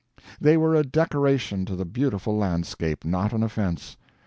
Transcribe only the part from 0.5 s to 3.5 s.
were a decoration to the beautiful landscape, not an